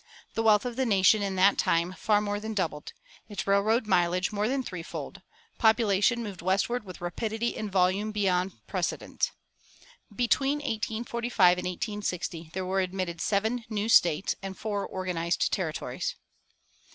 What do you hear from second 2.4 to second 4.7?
doubled; its railroad mileage more than